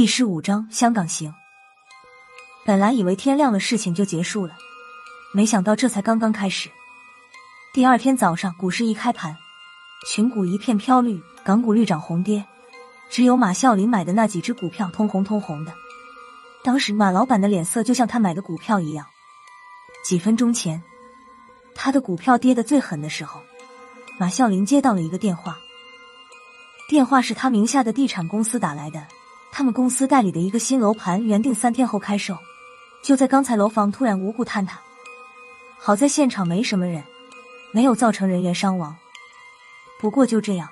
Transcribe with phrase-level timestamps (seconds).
[0.00, 1.30] 第十五章香港行。
[2.64, 4.56] 本来以为天亮了事情就结束了，
[5.34, 6.70] 没想到这才刚刚开始。
[7.74, 9.36] 第二天早上，股市一开盘，
[10.08, 12.42] 群股一片飘绿，港股绿涨红跌，
[13.10, 15.74] 只有马啸林买的那几只股票通红通红的。
[16.64, 19.04] 当时马老板的脸色就像他买的股票一样。
[20.02, 20.82] 几分钟前，
[21.74, 23.42] 他的股票跌得最狠的时候，
[24.18, 25.58] 马啸林接到了一个电话，
[26.88, 29.06] 电话是他名下的地产公司打来的。
[29.52, 32.38] 他们公司代理的一个新楼盘原定三天后开售，
[33.02, 34.80] 就在刚才楼房突然无故坍塌，
[35.78, 37.02] 好在现场没什么人，
[37.72, 38.96] 没有造成人员伤亡。
[40.00, 40.68] 不过就这样，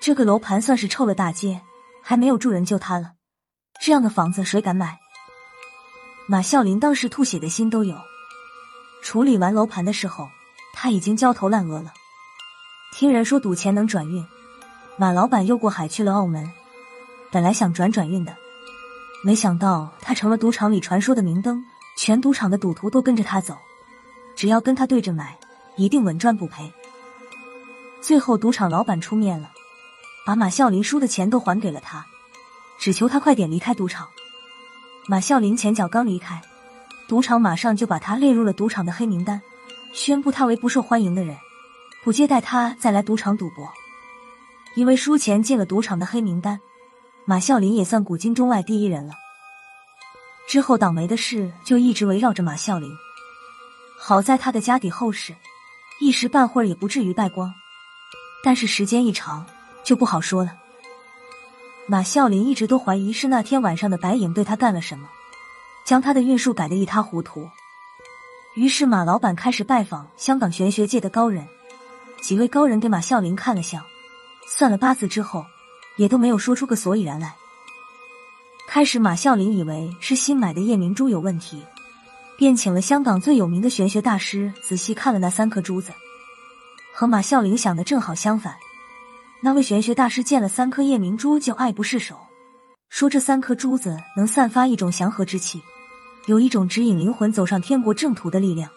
[0.00, 1.62] 这个楼盘算是臭了大街，
[2.02, 3.12] 还没有住人就塌了。
[3.80, 4.98] 这样的房子谁敢买？
[6.28, 7.96] 马啸林当时吐血的心都有。
[9.02, 10.28] 处理完楼盘的时候，
[10.74, 11.92] 他已经焦头烂额了。
[12.92, 14.24] 听人说赌钱能转运，
[14.96, 16.50] 马老板又过海去了澳门。
[17.30, 18.34] 本来想转转运的，
[19.22, 21.62] 没想到他成了赌场里传说的明灯，
[21.96, 23.56] 全赌场的赌徒都跟着他走，
[24.34, 25.38] 只要跟他对着买，
[25.76, 26.72] 一定稳赚不赔。
[28.00, 29.50] 最后赌场老板出面了，
[30.24, 32.06] 把马啸林输的钱都还给了他，
[32.78, 34.08] 只求他快点离开赌场。
[35.06, 36.40] 马啸林前脚刚离开，
[37.08, 39.42] 赌场马上就把他列入了赌场的黑名单，
[39.92, 41.36] 宣布他为不受欢迎的人，
[42.04, 43.68] 不接待他再来赌场赌博，
[44.76, 46.58] 因为输钱进了赌场的黑名单。
[47.28, 49.12] 马啸林也算古今中外第一人了。
[50.48, 52.90] 之后倒霉的事就一直围绕着马啸林。
[54.00, 55.36] 好在他的家底厚实，
[56.00, 57.52] 一时半会儿也不至于败光。
[58.42, 59.44] 但是时间一长
[59.84, 60.56] 就不好说了。
[61.86, 65.06] 马啸林一直都怀疑是那天晚上的白影对他干了什么，
[65.84, 67.46] 将他的运数改得一塌糊涂。
[68.54, 71.46] 于是马老板开始拜访香港玄学界的高人，
[72.22, 73.84] 几位高人给马啸林看了相，
[74.48, 75.44] 算了八字之后。
[75.98, 77.34] 也都没有说出个所以然来。
[78.66, 81.62] 开始，马啸林以为是新买的夜明珠有问题，
[82.36, 85.92] 便请了香港最有名的玄学大师仔细看了那三颗珠子。
[86.94, 88.54] 和马啸林想的正好相反，
[89.40, 92.16] 那位玄学大师见了三颗夜明珠就爱不释手，
[92.90, 95.62] 说这三颗珠子能散发一种祥和之气，
[96.26, 98.70] 有一种指引灵魂走上天国正途的力量。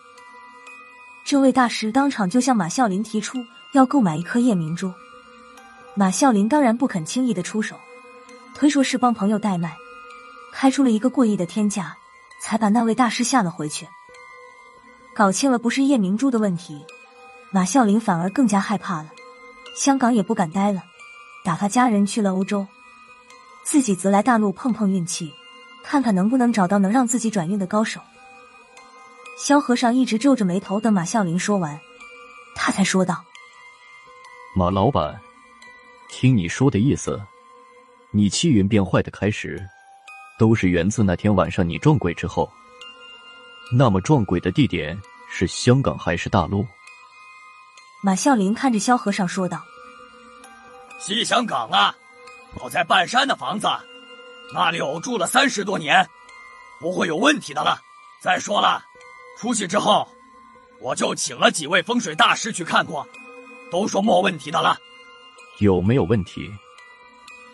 [1.26, 3.38] 这位大师当场就向马啸林提出
[3.74, 4.92] 要购买一颗夜明珠。
[5.94, 7.76] 马啸林当然不肯轻易的出手，
[8.56, 9.76] 推说是帮朋友代卖，
[10.54, 11.98] 开出了一个过亿的天价，
[12.42, 13.88] 才把那位大师吓了回去。
[15.14, 16.86] 搞清了不是夜明珠的问题，
[17.52, 19.10] 马啸林反而更加害怕了，
[19.76, 20.82] 香港也不敢待了，
[21.44, 22.66] 打发家人去了欧洲，
[23.64, 25.34] 自己则来大陆碰碰运气，
[25.84, 28.00] 看看能不能找到能让自己转运的高手。
[29.38, 31.78] 萧和尚一直皱着眉头等马啸林说完，
[32.56, 33.26] 他才说道
[34.56, 35.20] ：“马老板。”
[36.12, 37.20] 听你说的意思，
[38.12, 39.66] 你气运变坏的开始，
[40.38, 42.52] 都是源自那天晚上你撞鬼之后。
[43.76, 45.00] 那么撞鬼的地点
[45.32, 46.68] 是香港还是大陆？
[48.04, 49.64] 马啸林看着萧和尚说道
[51.00, 51.96] ：“西香港啊，
[52.62, 53.68] 我在半山的房子，
[54.54, 56.08] 那里我住了三十多年，
[56.82, 57.80] 不会有问题的了。
[58.22, 58.84] 再说了，
[59.40, 60.06] 出去之后，
[60.82, 63.08] 我就请了几位风水大师去看过，
[63.72, 64.78] 都说没问题的了。”
[65.62, 66.52] 有没有问题？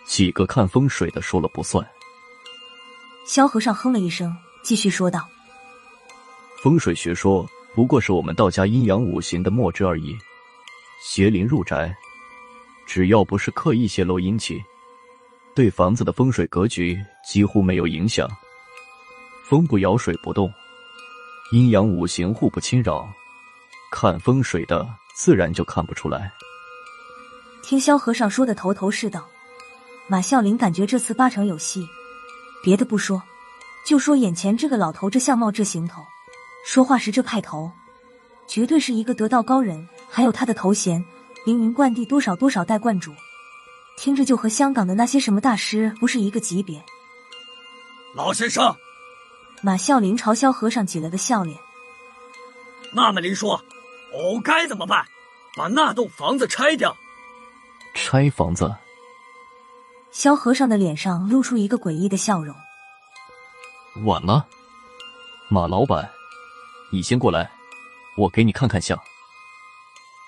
[0.06, 1.86] 几个看风水的说了不算。
[3.26, 5.28] 萧和尚哼了一声，继续说道
[6.64, 10.18] ：“风水学说不过是我们道家阴阳五行的墨汁而已。
[11.04, 11.94] 邪灵入宅，
[12.86, 14.64] 只要不是刻意泄露阴气，
[15.54, 16.98] 对房子的风水格局
[17.30, 18.26] 几乎没有影响。
[19.44, 20.50] 风不摇，水不动，
[21.52, 23.06] 阴阳五行互不侵扰，
[23.92, 26.32] 看风水的自然就看不出来。”
[27.68, 29.28] 听萧和尚说的头头是道，
[30.08, 31.86] 马啸林感觉这次八成有戏。
[32.64, 33.22] 别的不说，
[33.86, 36.02] 就说眼前这个老头这相貌这行头，
[36.66, 37.70] 说话时这派头，
[38.48, 39.86] 绝对是一个得道高人。
[40.10, 41.04] 还有他的头衔
[41.46, 43.14] “凌云观地多少多少代观主”，
[44.00, 46.82] 听着就和香港的那些什么大师不是一个级别。
[48.16, 48.74] 老先生，
[49.62, 51.60] 马啸林朝萧和尚挤了个笑脸。
[52.94, 53.62] 那么您说，
[54.14, 55.06] 我该怎么办？
[55.58, 56.96] 把那栋房子拆掉？
[58.10, 58.74] 拆房子，
[60.12, 62.56] 萧和尚的脸上露出一个诡异的笑容。
[64.06, 64.48] 晚了，
[65.50, 66.10] 马老板，
[66.90, 67.52] 你先过来，
[68.16, 68.98] 我给你看看相。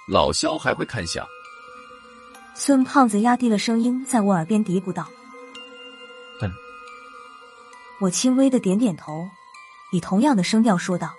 [0.09, 1.25] 老萧还会看相？
[2.53, 5.07] 孙胖子压低了声音在我耳边嘀咕道
[6.43, 6.51] ：“嗯。”
[8.01, 9.25] 我轻微的点点头，
[9.93, 11.13] 以同样的声调说道：“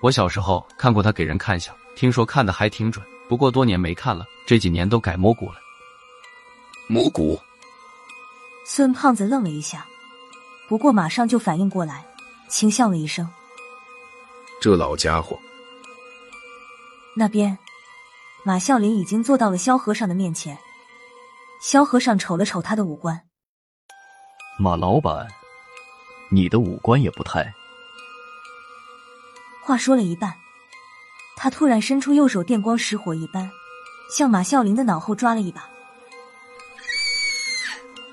[0.00, 3.04] 我小时候看过他给人看相，听说看的还挺准。”
[3.34, 5.56] 不过多年没看了，这几年都改摸骨了。
[6.86, 7.36] 摸骨，
[8.64, 9.84] 孙胖子愣了一下，
[10.68, 12.06] 不过马上就反应过来，
[12.48, 13.28] 轻笑了一声。
[14.60, 15.36] 这老家伙。
[17.16, 17.58] 那边，
[18.44, 20.56] 马啸林已经坐到了萧和尚的面前。
[21.60, 23.20] 萧和尚瞅了瞅他的五官，
[24.60, 25.26] 马老板，
[26.30, 27.52] 你的五官也不太……
[29.64, 30.32] 话说了一半，
[31.36, 33.50] 他突然伸出右手，电光石火一般，
[34.10, 35.68] 向马啸林的脑后抓了一把。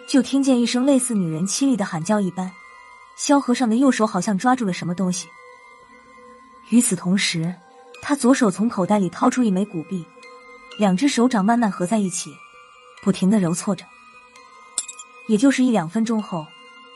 [0.08, 2.52] 就听见一声类似女人凄厉的喊叫一般，
[3.16, 5.28] 萧和尚的右手好像抓住了什么东西。
[6.70, 7.54] 与此同时，
[8.02, 10.06] 他左手从口袋里掏出一枚古币，
[10.78, 12.34] 两只手掌慢慢合在一起，
[13.04, 13.86] 不停的揉搓着。
[15.28, 16.46] 也就是一两分钟后，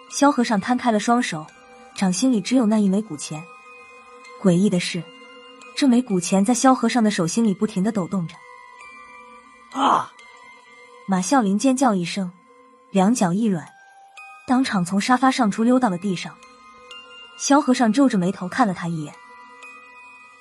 [0.10, 1.46] 萧和尚摊开了双手，
[1.96, 3.42] 掌心里只有那一枚古钱。
[4.42, 5.02] 诡异的是，
[5.76, 8.36] 这枚古钱在萧和尚的手心里不停的抖动着。
[9.72, 10.12] 啊！
[11.08, 12.32] 马啸林尖叫一声。
[12.92, 13.68] 两脚一软，
[14.48, 16.34] 当场从沙发上出溜到了地上。
[17.38, 19.14] 萧和尚皱着眉头看了他一眼：“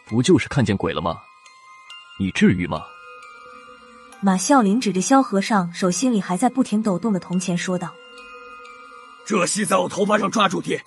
[0.07, 1.19] 不就是看见鬼了吗？
[2.21, 2.85] 你至于吗？”
[4.23, 7.93] 马啸林指着萧和尚手心里还在不停抖动的铜钱说道
[9.27, 10.81] ：“这戏在我头发上抓住的，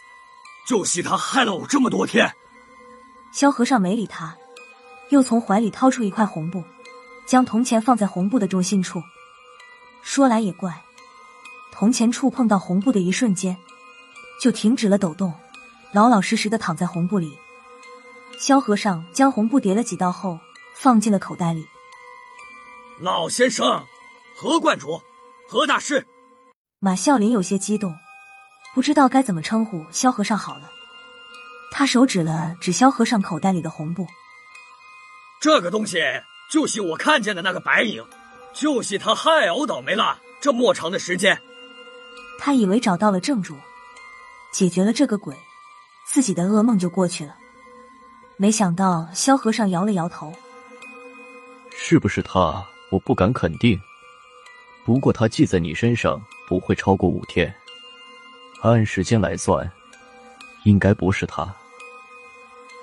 [0.65, 2.33] 就系他害了我这么多天。”
[3.31, 4.35] 萧和尚没理他，
[5.09, 6.63] 又从怀里掏出一块红布，
[7.25, 9.01] 将铜钱放在红布的中心处。
[10.01, 10.83] 说来也怪。
[11.71, 13.55] 铜钱触碰到红布的一瞬间，
[14.41, 15.31] 就停止了抖动，
[15.91, 17.37] 老老实实的躺在红布里。
[18.39, 20.39] 萧和尚将红布叠了几道后，
[20.73, 21.67] 放进了口袋里。
[22.99, 23.85] 老先生，
[24.35, 24.99] 何观主，
[25.47, 26.07] 何大师。
[26.79, 27.95] 马啸林有些激动，
[28.73, 30.71] 不知道该怎么称呼萧和尚好了。
[31.71, 34.07] 他手指了指萧和尚口袋里的红布，
[35.39, 35.99] 这个东西
[36.49, 38.03] 就是我看见的那个白影，
[38.53, 41.39] 就是他害我倒霉了这么长的时间。
[42.39, 43.55] 他以为找到了正主，
[44.51, 45.35] 解决了这个鬼，
[46.07, 47.35] 自己的噩梦就过去了。
[48.37, 50.31] 没想到萧和尚摇了摇头
[51.75, 52.65] ：“是不是他？
[52.89, 53.79] 我不敢肯定。
[54.85, 57.53] 不过他记在你身上不会超过五天，
[58.61, 59.69] 按时间来算，
[60.67, 61.55] 应该不是他。”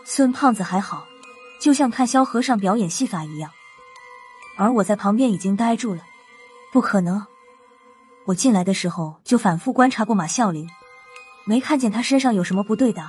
[0.05, 1.07] 孙胖子还好，
[1.61, 3.51] 就像看萧和尚表演戏法一样，
[4.57, 6.03] 而我在旁边已经呆住了，
[6.73, 7.25] 不可能。
[8.27, 10.69] 我进来的时候就反复观察过马啸林，
[11.45, 13.03] 没看见他身上有什么不对的。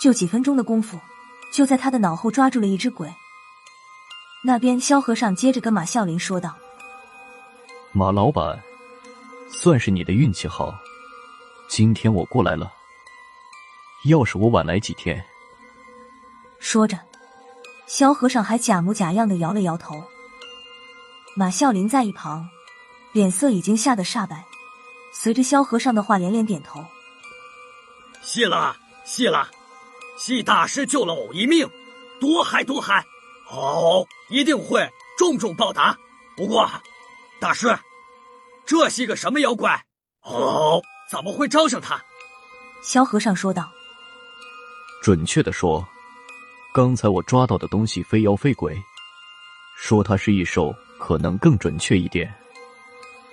[0.00, 0.98] 就几分钟的功夫，
[1.52, 3.08] 就在他的脑后抓住了一只鬼。
[4.44, 6.56] 那边萧和尚接着跟马啸林说道
[7.94, 8.60] ：“马老板，
[9.48, 10.74] 算是你的运气好，
[11.68, 12.72] 今天我过来了。
[14.04, 15.24] 要是我晚来几天……”
[16.58, 16.98] 说着，
[17.86, 20.02] 萧和尚还假模假样的摇了摇头。
[21.34, 22.48] 马啸林在一旁。
[23.12, 24.42] 脸色已经吓得煞白，
[25.12, 26.82] 随着萧和尚的话连连点头。
[28.22, 29.50] 谢了，谢了，
[30.16, 31.68] 谢大师救了我一命，
[32.18, 33.04] 多嗨多嗨！
[33.50, 35.94] 哦，一定会重重报答。
[36.34, 36.66] 不过，
[37.38, 37.78] 大师，
[38.64, 39.84] 这是个什么妖怪？
[40.22, 42.02] 哦，怎么会招上他？
[42.82, 43.70] 萧和尚说道
[45.02, 45.84] ：“准确的说，
[46.72, 48.80] 刚才我抓到的东西非妖非鬼，
[49.76, 52.32] 说它是异兽，可能更准确一点。”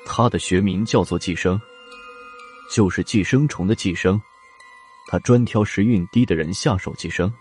[0.04, 1.62] 它的学名叫做寄生，
[2.72, 4.20] 就是寄生虫的寄生。
[5.08, 7.32] 它专挑时运低的人下手寄生，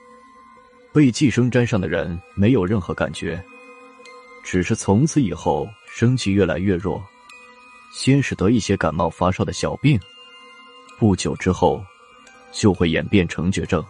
[0.93, 3.43] 被寄生粘上的人没有任何感觉，
[4.45, 7.03] 只是从此以后生气越来越弱，
[7.95, 9.99] 先是得一些感冒发烧的小病，
[10.99, 11.83] 不久之后
[12.53, 13.83] 就会演变成绝症。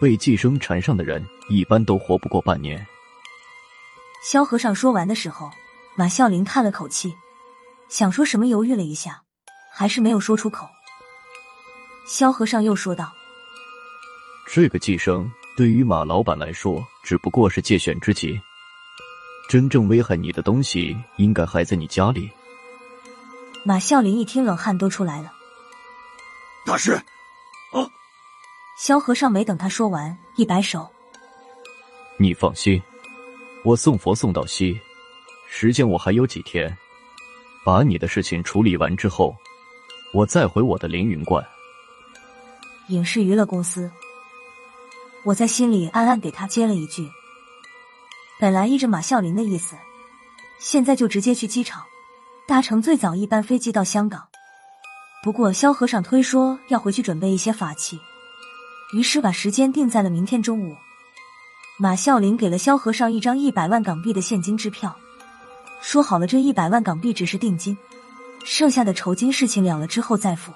[0.00, 2.84] 被寄生缠上的人一般都活不过半年。
[4.24, 5.50] 萧和尚说完的时候，
[5.94, 7.14] 马啸林叹了口气。
[7.88, 9.22] 想说什么，犹豫了一下，
[9.72, 10.66] 还是没有说出口。
[12.06, 13.12] 萧和尚又说道
[14.48, 18.40] ：“这个寄生对于马老板来说只不过是借选之极，
[19.48, 22.30] 真正危害你的东西应该还在你家里。”
[23.64, 25.32] 马啸林一听，冷汗都出来了。
[26.64, 27.02] 大师，啊！
[28.82, 30.88] 萧和尚没等他说完，一摆手
[32.16, 32.82] ：“你放心，
[33.62, 34.80] 我送佛送到西，
[35.46, 36.74] 时间我还有几天。”
[37.62, 39.36] 把你的事情处理完之后，
[40.14, 41.46] 我再回我的凌云观。
[42.88, 43.90] 影视娱乐公司，
[45.24, 47.06] 我在心里暗暗给他接了一句。
[48.40, 49.76] 本来依着马啸林的意思，
[50.58, 51.84] 现在就直接去机场，
[52.48, 54.26] 搭乘最早一班飞机到香港。
[55.22, 58.00] 不过萧和尚推说要回去准备一些法器，
[58.92, 60.76] 于是把时间定在了明天中午。
[61.78, 64.94] 马啸林给了萧和尚一张一百万港币的现金支票。
[65.80, 67.76] 说好了，这一百万港币只是定金，
[68.44, 70.52] 剩下的酬金事情了了之后再付。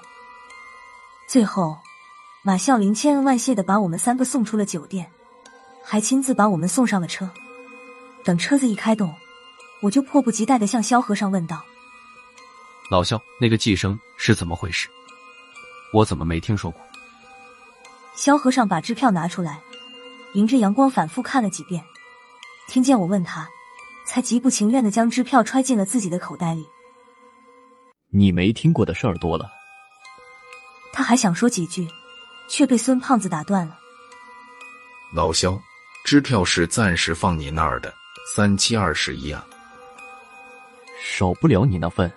[1.27, 1.79] 最后，
[2.43, 5.11] 马孝林千恩万谢的把我们三个送出了酒店，
[5.83, 7.27] 还亲自把我们送上了车。
[8.23, 9.11] 等车子一开动，
[9.81, 11.65] 我就迫不及待的向萧和尚问道
[12.91, 14.87] ：“老萧，那个寄生是怎么回事？
[15.91, 16.79] 我怎么没听说过？”
[18.15, 19.61] 萧和尚把支票拿出来，
[20.33, 21.83] 迎着阳光反复看了几遍，
[22.67, 23.47] 听见我问他，
[24.07, 26.65] 才极不情愿的将支票揣进了自己的口袋里。
[28.09, 29.51] 你没听过的事儿多了。
[30.93, 31.85] 他还想说几句，
[32.47, 33.77] 却被孙胖子打断了。
[35.13, 35.61] 老萧，
[36.05, 37.93] 支票是暂时放你那儿的，
[38.33, 39.45] 三七二十一啊，
[41.03, 42.09] 少不了你那份。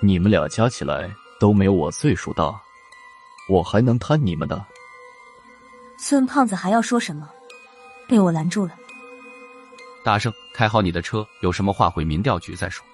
[0.00, 1.08] 你们俩加起来
[1.38, 2.52] 都没有我岁数大，
[3.48, 4.66] 我还能贪你们的？
[6.04, 7.30] 孙胖子还要说什么，
[8.08, 8.74] 被我拦住了。
[10.04, 12.84] 大圣，开好你的车，有什么话回民调局再说。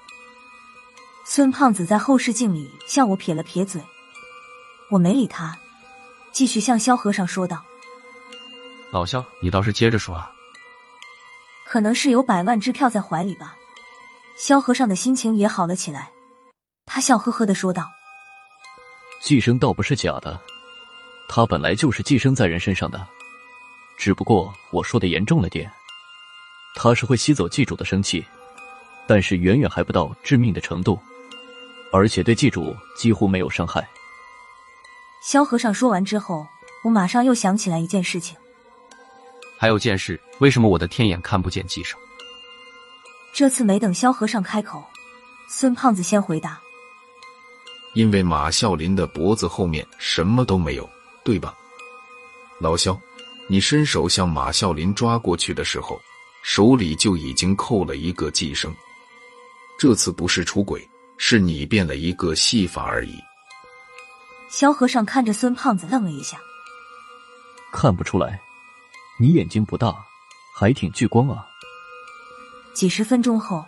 [1.24, 3.82] 孙胖子在后视镜里向我撇了撇嘴。
[4.90, 5.56] 我没理他，
[6.32, 7.64] 继续向萧和尚说道
[8.92, 10.30] ：“老萧，你倒是接着说啊。”
[11.66, 13.56] 可能是有百万支票在怀里吧，
[14.36, 16.10] 萧和尚的心情也好了起来。
[16.84, 17.88] 他笑呵呵的说道
[19.22, 20.38] ：“寄生倒不是假的，
[21.28, 23.06] 他本来就是寄生在人身上的，
[23.96, 25.70] 只不过我说的严重了点。
[26.74, 28.24] 他是会吸走祭主的生气，
[29.06, 30.98] 但是远远还不到致命的程度，
[31.92, 33.86] 而且对祭主几乎没有伤害。”
[35.22, 36.46] 萧和尚说完之后，
[36.84, 38.36] 我马上又想起来一件事情。
[39.58, 41.98] 还有件事，为什么我的天眼看不见寄生？
[43.34, 44.82] 这次没等萧和尚开口，
[45.50, 46.60] 孙胖子先回答
[47.94, 50.88] ：“因为马啸林的脖子后面什么都没有，
[51.28, 51.54] 对吧？
[52.58, 52.98] 老肖，
[53.48, 56.00] 你伸手向马啸林抓过去的时候，
[56.42, 58.74] 手里就已经扣了一个寄生。
[59.78, 63.22] 这次不是出轨，是你变了一个戏法而已。”
[64.48, 66.38] 萧和尚看着孙胖子，愣了一下。
[67.70, 68.40] 看不出来，
[69.20, 69.94] 你眼睛不大，
[70.56, 71.46] 还挺聚光啊。
[72.72, 73.62] 几十分钟后，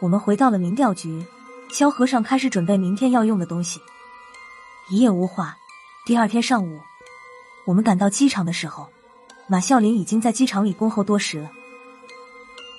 [0.00, 1.22] 我们回到了民调局，
[1.68, 3.82] 萧和尚开始准备明天要用的东西。
[4.88, 5.54] 一夜无话。
[6.10, 6.80] 第二天上午，
[7.64, 8.90] 我们赶到机场的时候，
[9.46, 11.48] 马孝林已经在机场里恭候多时了。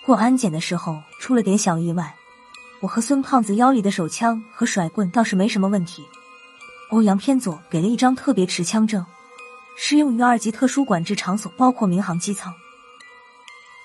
[0.06, 2.14] 过安检的时候出了点小意外，
[2.82, 6.06] 我和孙胖子腰里的手枪和甩棍倒是没什么问题。
[6.90, 9.06] 欧阳偏左给了一张特别持枪证，
[9.78, 12.54] 适用于二级特殊管制场所，包括民航机舱。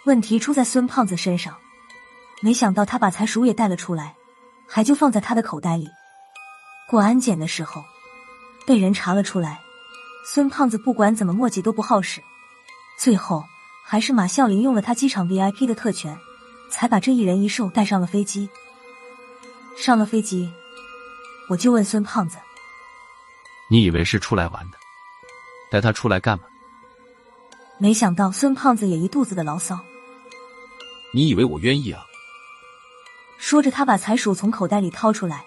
[0.06, 1.56] 问题出在孙胖子身上，
[2.42, 4.16] 没想到他把财鼠也带了出来，
[4.66, 5.86] 还就放在他的口袋里。
[6.90, 7.84] 过安检的时候，
[8.66, 9.60] 被人查了出来。
[10.24, 12.20] 孙胖子不管怎么磨叽都不好使，
[12.98, 13.44] 最后
[13.84, 16.18] 还是马啸林用了他机场 VIP 的特权，
[16.68, 18.50] 才把这一人一兽带上了飞机。
[19.78, 20.52] 上了飞机，
[21.48, 22.38] 我就问孙胖子。
[23.70, 24.78] 你以为是出来玩的，
[25.70, 26.44] 带他出来干嘛？
[27.78, 29.78] 没想到孙胖子也一肚子的牢骚。
[31.12, 32.04] 你以为我愿意啊？
[33.38, 35.44] 说着，他把财鼠从口袋里掏出来，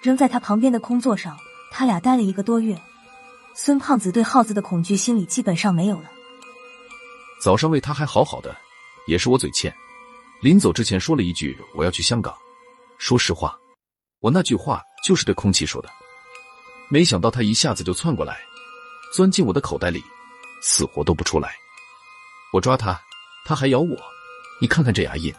[0.00, 1.38] 扔在他旁边的空座上。
[1.72, 2.78] 他俩待了一个多月，
[3.54, 6.10] 孙胖子对耗子的恐惧心理基本上没有了。
[7.40, 8.54] 早上喂他还好好的，
[9.06, 9.74] 也是我嘴欠。
[10.42, 12.34] 临走之前说了一句我要去香港。
[12.98, 13.56] 说实话，
[14.20, 15.88] 我那句话就是对空气说的。
[16.88, 18.38] 没想到他一下子就窜过来，
[19.12, 20.04] 钻进我的口袋里，
[20.60, 21.54] 死活都不出来。
[22.52, 23.00] 我抓他，
[23.46, 23.96] 他还咬我，
[24.60, 25.34] 你看看这牙印。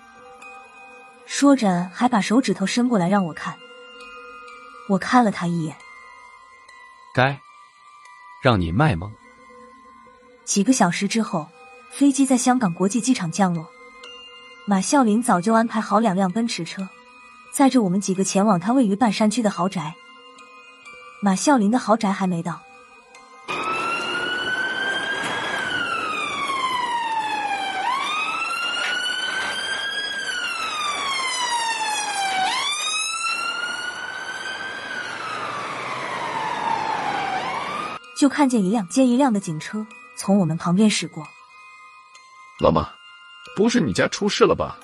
[1.26, 3.58] 说着，还把手指头伸过来让我看。
[4.90, 5.78] 我看了他一眼，
[7.14, 7.40] 该
[8.42, 9.12] 让你卖萌。
[10.44, 11.48] 几个小时之后，
[11.92, 13.70] 飞机在香港国际机场降落。
[14.66, 16.88] 马啸林早就安排好两辆奔驰车，
[17.52, 19.94] 载着我们几个前往他位于半山区的豪宅。
[21.22, 22.62] 马啸林的豪宅还没到，
[38.24, 41.28] 就看见一辆接一辆的警车从我们旁边驶过。
[42.62, 42.90] 老马，
[43.54, 44.80] 不是你家出事了吧？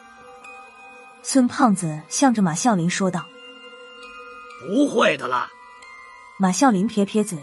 [1.23, 3.25] 孙胖子向着马啸林说道
[4.59, 5.49] ：“不会的啦。”
[6.37, 7.41] 马啸林撇撇嘴，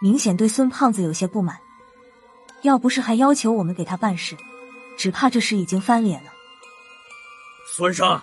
[0.00, 1.58] 明显对孙胖子有些不满。
[2.62, 4.36] 要不是还要求我们给他办事，
[4.96, 6.30] 只怕这事已经翻脸了。
[7.66, 8.22] 孙生，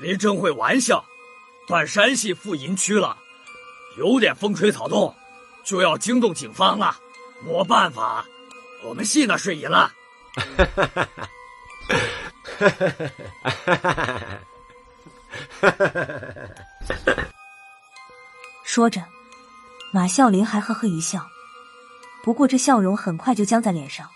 [0.00, 1.04] 您真会玩笑！
[1.66, 3.18] 断山系副营区了，
[3.98, 5.12] 有点风吹草动，
[5.68, 6.96] 就要惊动警方了。
[7.44, 8.24] 没办法，
[8.82, 9.92] 我们戏那是赢了。
[18.64, 19.04] 说着，
[19.92, 21.26] 马孝林还呵呵一笑，
[22.22, 24.08] 不过这笑容很快就僵在脸上。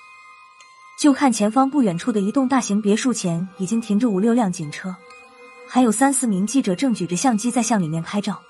[0.99, 4.97] 就看前方不远处的一栋大型别墅前，已经停着五六辆警车，
[5.69, 8.43] 还有三四名记者正举着相机在向里面拍照。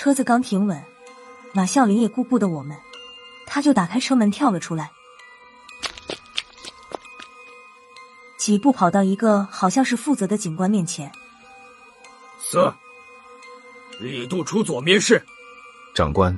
[0.00, 0.82] 车子刚停稳，
[1.52, 2.74] 马孝林也顾不得我们，
[3.46, 4.90] 他就打开车门跳了出来，
[8.38, 11.12] 几步跑到一个好像是负责的警官面前。
[12.50, 12.72] Sir，
[14.00, 15.22] 李渡出左面试。
[15.94, 16.34] 长官，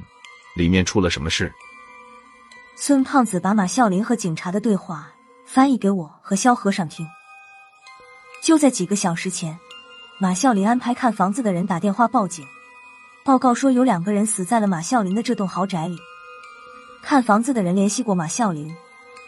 [0.56, 1.54] 里面出了什么事？
[2.74, 5.12] 孙胖子把马孝林和警察的对话
[5.46, 7.06] 翻译给我和萧和尚听。
[8.42, 9.56] 就在几个小时前，
[10.18, 12.44] 马孝林安排看房子的人打电话报警，
[13.24, 15.96] 报告说有两个人死在了马孝林的这栋豪宅里。
[17.02, 18.74] 看房子的人联系过马孝林，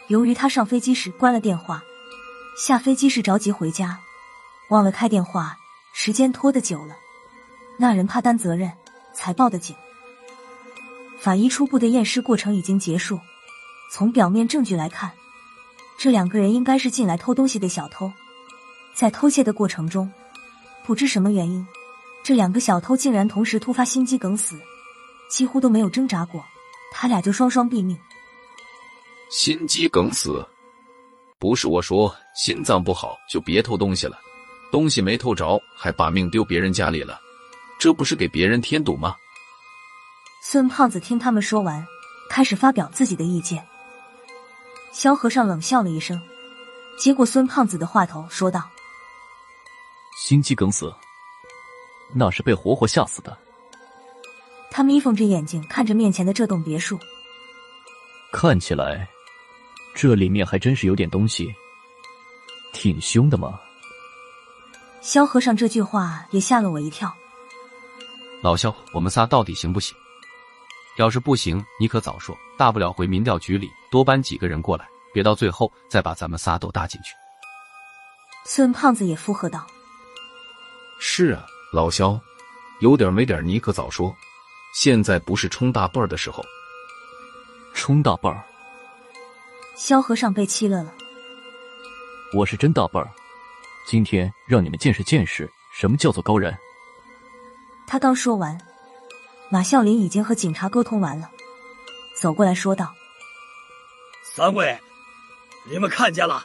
[0.07, 1.81] 由于他上飞机时关了电话，
[2.57, 3.99] 下飞机时着急回家，
[4.69, 5.57] 忘了开电话，
[5.93, 6.95] 时间拖得久了，
[7.77, 8.71] 那人怕担责任，
[9.13, 9.75] 才报的警。
[11.17, 13.19] 法医初步的验尸过程已经结束，
[13.91, 15.11] 从表面证据来看，
[15.97, 18.11] 这两个人应该是进来偷东西的小偷。
[18.93, 20.11] 在偷窃的过程中，
[20.85, 21.65] 不知什么原因，
[22.25, 24.59] 这两个小偷竟然同时突发心肌梗死，
[25.29, 26.43] 几乎都没有挣扎过，
[26.91, 27.95] 他俩就双双毙命。
[29.29, 30.43] 心肌梗死？
[31.37, 34.17] 不是我说，心脏不好就别偷东西了，
[34.71, 37.21] 东西没偷着，还把命丢别人家里了，
[37.77, 39.15] 这不是给别人添堵吗？
[40.41, 41.85] 孙胖子听他们说完，
[42.27, 43.63] 开始发表自己的意见。
[44.91, 46.19] 萧和尚冷笑了一声，
[46.97, 48.67] 接过孙胖子的话头说道。
[50.17, 50.91] 心肌梗死，
[52.13, 53.37] 那是被活活吓死的。
[54.71, 56.99] 他眯缝着眼睛看着面前的这栋别墅，
[58.31, 59.07] 看起来
[59.95, 61.53] 这里面还真是有点东西，
[62.73, 63.59] 挺凶的嘛。
[65.01, 67.13] 萧和尚这句话也吓了我一跳。
[68.41, 69.95] 老萧，我们仨到底行不行？
[70.97, 77.13] 要是不行，你可早说，大不了回民调局里多搬几个人过来，别到最后再把咱们仨都搭进去。
[78.45, 79.65] 孙胖子也附和道。
[80.99, 82.19] 是啊，老肖，
[82.79, 84.15] 有点没点你可早说，
[84.73, 86.43] 现在不是冲大辈儿的时候。
[87.73, 88.41] 冲大辈儿，
[89.75, 90.93] 萧和尚被气乐了。
[92.33, 93.09] 我是真大辈儿，
[93.85, 96.57] 今天让你们见识见识什么叫做高人。
[97.85, 98.57] 他刚说完，
[99.49, 101.29] 马啸林已经和警察沟通完了，
[102.21, 102.93] 走过来说道
[104.33, 104.79] ：“三位，
[105.69, 106.41] 你们看见了，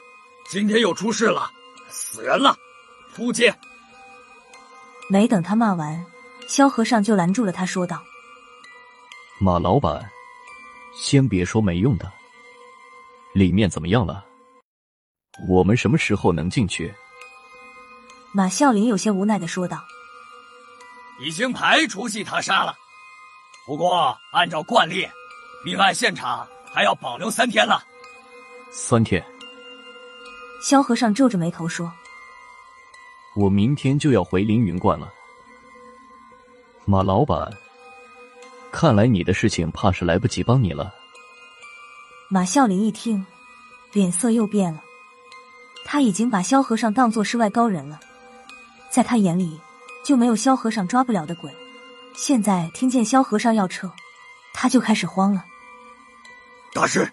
[0.48, 1.50] 今天又出事了，
[1.88, 2.56] 死人了，
[3.14, 3.56] 扑街。”
[5.10, 6.06] 没等他骂完，
[6.46, 8.00] 萧和尚就拦住了他，说道
[9.42, 10.08] ：“马老板，
[10.94, 12.08] 先别说没用的，
[13.34, 14.24] 里面怎么样了？
[15.48, 16.94] 我们什么时候能进去？”
[18.32, 19.82] 马啸林有些无奈的说道
[21.18, 22.72] ：“已经排除系他杀了，
[23.66, 25.08] 不过按照惯例，
[25.64, 27.82] 命案现场还要保留三天了。”
[28.70, 29.20] 三天。
[30.62, 31.92] 萧和尚皱着眉头说。
[33.36, 35.12] 我明天就要回凌云观了，
[36.84, 37.50] 马老板，
[38.72, 40.92] 看来你的事情怕是来不及帮你了。
[42.28, 43.24] 马孝林一听，
[43.92, 44.82] 脸色又变了。
[45.84, 47.98] 他已经把萧和尚当作世外高人了，
[48.90, 49.60] 在他眼里
[50.04, 51.52] 就没有萧和尚抓不了的鬼。
[52.14, 53.90] 现在听见萧和尚要撤，
[54.52, 55.44] 他就开始慌了。
[56.72, 57.12] 大师，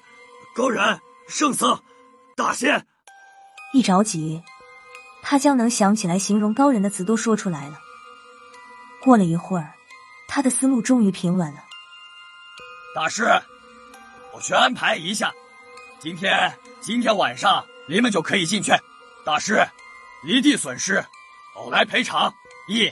[0.53, 1.79] 高人，圣僧，
[2.35, 2.85] 大仙，
[3.73, 4.43] 一着急。
[5.29, 7.77] 他将能想起来形容高人的词都说出来了。
[9.01, 9.73] 过了一会儿，
[10.25, 11.65] 他的思路终于平稳了。
[12.95, 13.25] 大师，
[14.33, 15.33] 我去安排一下，
[15.99, 18.71] 今天今天晚上你们就可以进去。
[19.25, 19.61] 大师，
[20.23, 21.03] 一地损失，
[21.57, 22.33] 我来赔偿
[22.69, 22.89] 一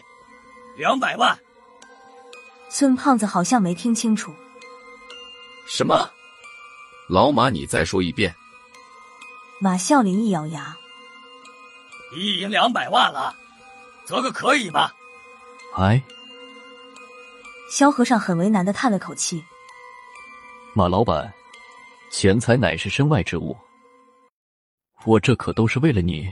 [0.75, 1.39] 两百万。
[2.67, 4.35] 孙胖子好像没听清楚。
[5.69, 6.11] 什么？
[7.07, 8.35] 老马，你再说一遍。
[9.61, 10.75] 马啸林一咬牙。
[12.13, 13.35] 一赢两百万了，
[14.05, 14.93] 这个可以吧？
[15.75, 16.01] 哎，
[17.69, 19.43] 萧和尚很为难的叹了口气。
[20.73, 21.33] 马老板，
[22.11, 23.57] 钱财乃是身外之物，
[25.05, 26.31] 我这可都是为了你